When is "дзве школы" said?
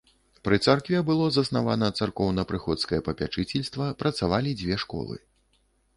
4.63-5.15